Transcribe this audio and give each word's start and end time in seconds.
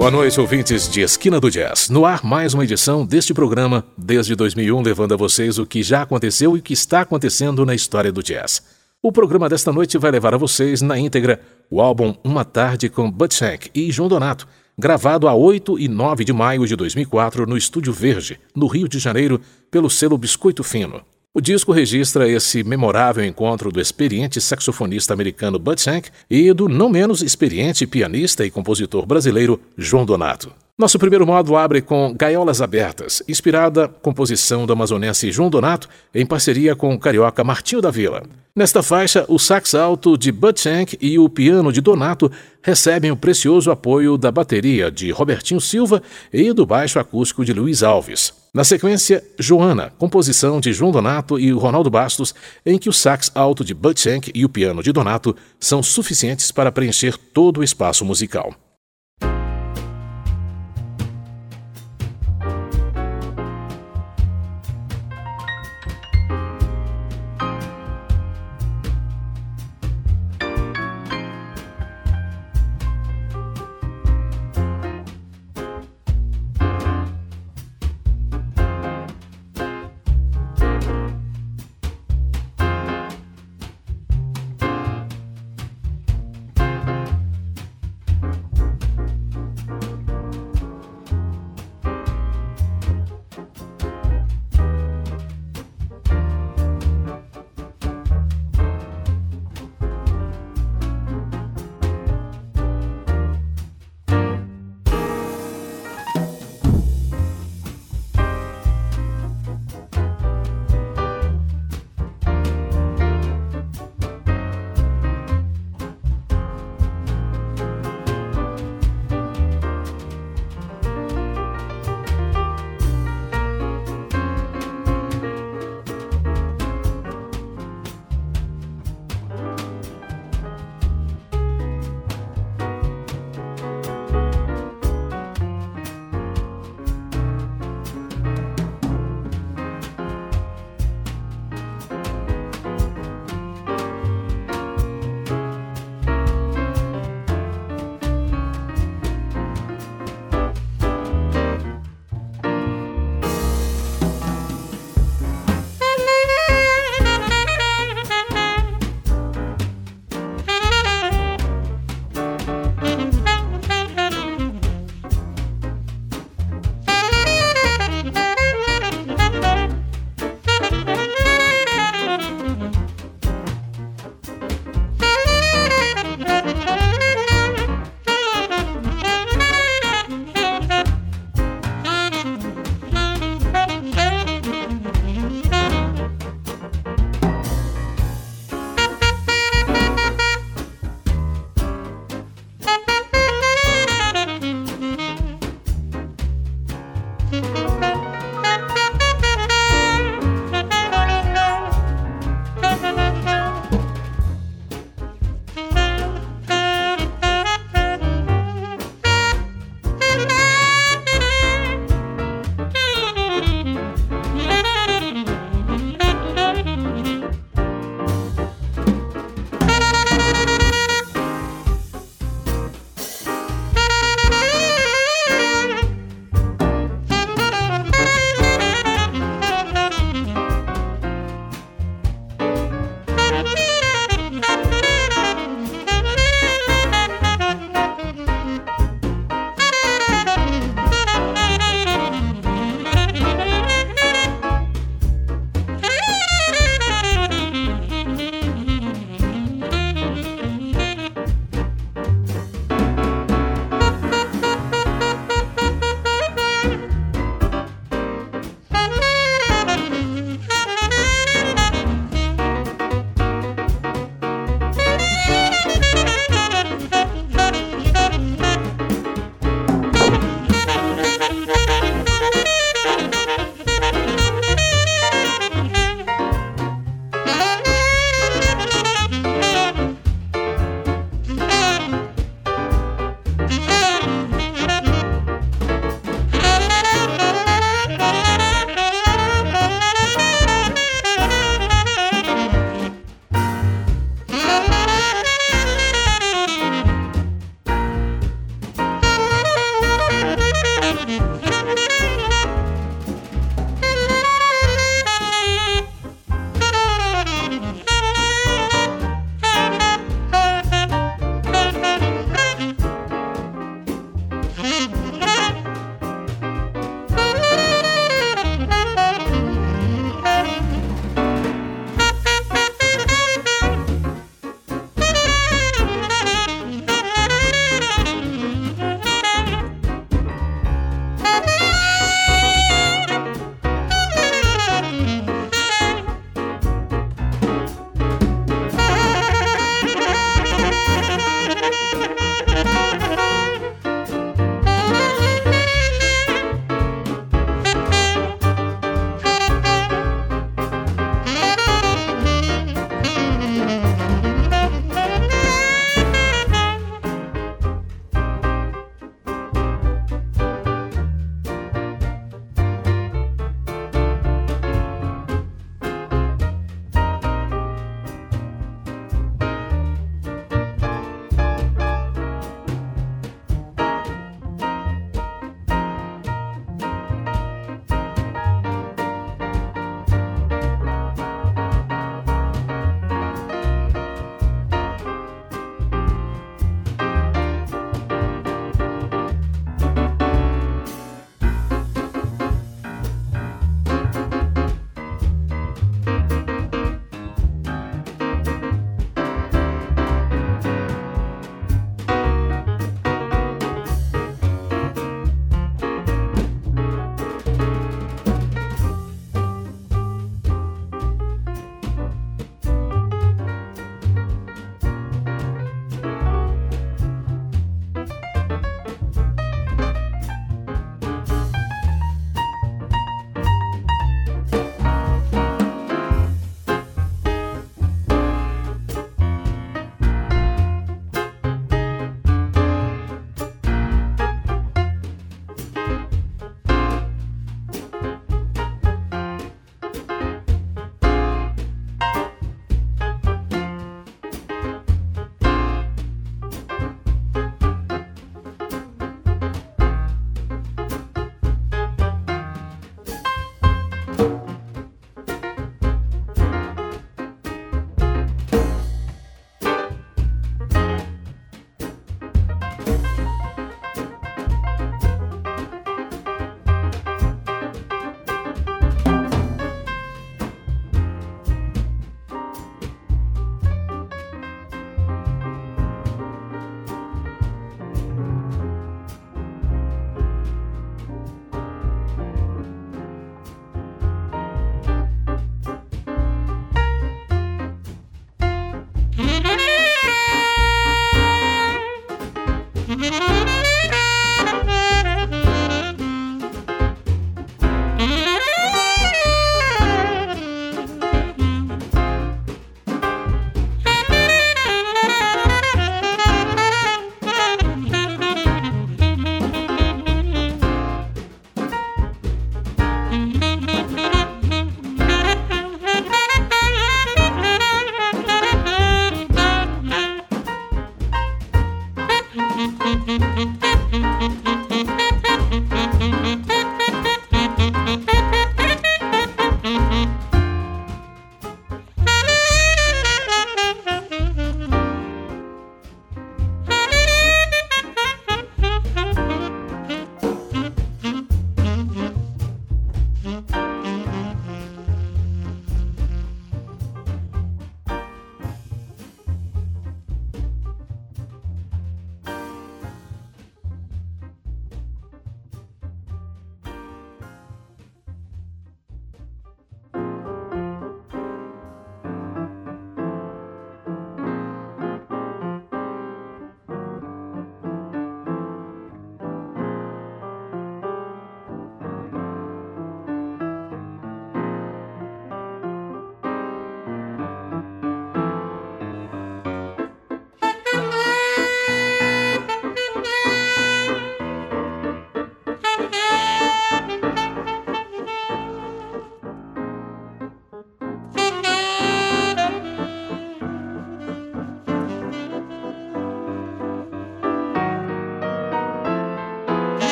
Boa 0.00 0.10
noite, 0.10 0.40
ouvintes 0.40 0.88
de 0.88 1.02
Esquina 1.02 1.38
do 1.38 1.50
Jazz. 1.50 1.90
No 1.90 2.06
ar, 2.06 2.24
mais 2.24 2.54
uma 2.54 2.64
edição 2.64 3.04
deste 3.04 3.34
programa, 3.34 3.84
desde 3.98 4.34
2001, 4.34 4.80
levando 4.80 5.12
a 5.12 5.16
vocês 5.16 5.58
o 5.58 5.66
que 5.66 5.82
já 5.82 6.00
aconteceu 6.00 6.56
e 6.56 6.60
o 6.60 6.62
que 6.62 6.72
está 6.72 7.02
acontecendo 7.02 7.66
na 7.66 7.74
história 7.74 8.10
do 8.10 8.22
jazz. 8.22 8.62
O 9.02 9.12
programa 9.12 9.46
desta 9.46 9.70
noite 9.70 9.98
vai 9.98 10.10
levar 10.10 10.32
a 10.32 10.38
vocês, 10.38 10.80
na 10.80 10.98
íntegra, 10.98 11.42
o 11.70 11.82
álbum 11.82 12.14
Uma 12.24 12.46
Tarde 12.46 12.88
com 12.88 13.10
Bud 13.10 13.34
Shank 13.34 13.70
e 13.74 13.92
João 13.92 14.08
Donato, 14.08 14.48
gravado 14.78 15.28
a 15.28 15.34
8 15.34 15.78
e 15.78 15.86
9 15.86 16.24
de 16.24 16.32
maio 16.32 16.66
de 16.66 16.74
2004 16.76 17.44
no 17.44 17.58
Estúdio 17.58 17.92
Verde, 17.92 18.40
no 18.56 18.68
Rio 18.68 18.88
de 18.88 18.98
Janeiro, 18.98 19.38
pelo 19.70 19.90
selo 19.90 20.16
Biscoito 20.16 20.64
Fino. 20.64 21.02
O 21.32 21.40
disco 21.40 21.70
registra 21.70 22.28
esse 22.28 22.64
memorável 22.64 23.24
encontro 23.24 23.70
do 23.70 23.80
experiente 23.80 24.40
saxofonista 24.40 25.14
americano 25.14 25.60
Bud 25.60 25.80
Shank 25.80 26.10
e 26.28 26.52
do 26.52 26.68
não 26.68 26.88
menos 26.88 27.22
experiente 27.22 27.86
pianista 27.86 28.44
e 28.44 28.50
compositor 28.50 29.06
brasileiro 29.06 29.60
João 29.78 30.04
Donato. 30.04 30.52
Nosso 30.76 30.98
primeiro 30.98 31.24
modo 31.24 31.56
abre 31.56 31.82
com 31.82 32.12
Gaiolas 32.18 32.60
Abertas, 32.60 33.22
inspirada 33.28 33.86
composição 33.86 34.66
do 34.66 34.72
amazonense 34.72 35.30
João 35.30 35.48
Donato 35.48 35.88
em 36.12 36.26
parceria 36.26 36.74
com 36.74 36.92
o 36.92 36.98
carioca 36.98 37.44
Martinho 37.44 37.80
da 37.80 37.92
Vila. 37.92 38.24
Nesta 38.56 38.82
faixa, 38.82 39.24
o 39.28 39.38
sax 39.38 39.72
alto 39.76 40.18
de 40.18 40.32
Bud 40.32 40.58
Shank 40.58 40.98
e 41.00 41.16
o 41.16 41.28
piano 41.28 41.72
de 41.72 41.80
Donato 41.80 42.28
recebem 42.60 43.12
o 43.12 43.16
precioso 43.16 43.70
apoio 43.70 44.18
da 44.18 44.32
bateria 44.32 44.90
de 44.90 45.12
Robertinho 45.12 45.60
Silva 45.60 46.02
e 46.32 46.52
do 46.52 46.66
baixo 46.66 46.98
acústico 46.98 47.44
de 47.44 47.52
Luiz 47.52 47.84
Alves. 47.84 48.39
Na 48.52 48.64
sequência, 48.64 49.22
Joana, 49.38 49.92
composição 49.96 50.60
de 50.60 50.72
João 50.72 50.90
Donato 50.90 51.38
e 51.38 51.52
Ronaldo 51.52 51.88
Bastos, 51.88 52.34
em 52.66 52.78
que 52.78 52.88
o 52.88 52.92
sax 52.92 53.30
alto 53.32 53.64
de 53.64 53.72
Bud 53.72 53.98
Shank 54.00 54.32
e 54.34 54.44
o 54.44 54.48
piano 54.48 54.82
de 54.82 54.90
Donato 54.90 55.36
são 55.60 55.80
suficientes 55.84 56.50
para 56.50 56.72
preencher 56.72 57.16
todo 57.16 57.60
o 57.60 57.64
espaço 57.64 58.04
musical. 58.04 58.52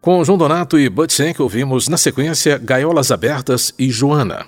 Com 0.00 0.24
João 0.24 0.38
Donato 0.38 0.78
e 0.78 0.88
Bud 0.88 1.12
Senk 1.12 1.42
ouvimos 1.42 1.86
na 1.86 1.98
sequência 1.98 2.56
Gaiolas 2.56 3.12
Abertas 3.12 3.74
e 3.78 3.90
Joana. 3.90 4.46